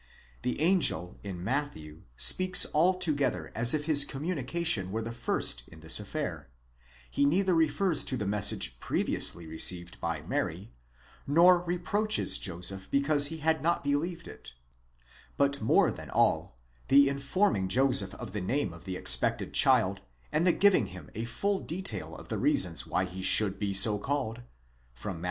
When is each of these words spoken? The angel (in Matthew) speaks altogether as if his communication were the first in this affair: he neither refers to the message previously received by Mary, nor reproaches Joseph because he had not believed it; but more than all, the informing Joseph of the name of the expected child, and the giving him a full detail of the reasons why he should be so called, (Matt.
The 0.41 0.59
angel 0.61 1.19
(in 1.21 1.43
Matthew) 1.43 2.01
speaks 2.17 2.65
altogether 2.73 3.51
as 3.53 3.75
if 3.75 3.85
his 3.85 4.03
communication 4.03 4.91
were 4.91 5.03
the 5.03 5.11
first 5.11 5.67
in 5.67 5.81
this 5.81 5.99
affair: 5.99 6.49
he 7.11 7.23
neither 7.23 7.53
refers 7.53 8.03
to 8.05 8.17
the 8.17 8.25
message 8.25 8.79
previously 8.79 9.45
received 9.45 10.01
by 10.01 10.23
Mary, 10.23 10.71
nor 11.27 11.59
reproaches 11.61 12.39
Joseph 12.39 12.89
because 12.89 13.27
he 13.27 13.37
had 13.45 13.61
not 13.61 13.83
believed 13.83 14.27
it; 14.27 14.55
but 15.37 15.61
more 15.61 15.91
than 15.91 16.09
all, 16.09 16.57
the 16.87 17.07
informing 17.07 17.67
Joseph 17.67 18.15
of 18.15 18.31
the 18.31 18.41
name 18.41 18.73
of 18.73 18.85
the 18.85 18.97
expected 18.97 19.53
child, 19.53 20.01
and 20.31 20.47
the 20.47 20.51
giving 20.51 20.87
him 20.87 21.11
a 21.13 21.25
full 21.25 21.59
detail 21.59 22.15
of 22.15 22.29
the 22.29 22.39
reasons 22.39 22.87
why 22.87 23.05
he 23.05 23.21
should 23.21 23.59
be 23.59 23.71
so 23.71 23.99
called, 23.99 24.41
(Matt. 25.05 25.17